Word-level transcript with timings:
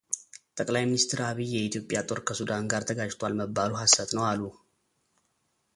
ጠቅላይ 0.57 0.83
ሚንስትር 0.91 1.19
ዐቢይ 1.27 1.51
የኢትዮጵያ 1.55 1.99
ጦር 2.09 2.19
ከሱዳን 2.29 2.69
ጋር 2.71 2.85
ተጋጭቷል 2.91 3.35
መባሉ 3.41 3.71
ሐሰት 3.83 4.09
ነው 4.19 4.23
አሉ 4.31 4.41